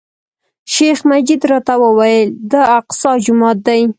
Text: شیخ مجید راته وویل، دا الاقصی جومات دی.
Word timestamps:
شیخ 0.73 0.97
مجید 1.11 1.41
راته 1.51 1.73
وویل، 1.81 2.29
دا 2.51 2.61
الاقصی 2.73 3.13
جومات 3.25 3.57
دی. 3.65 3.81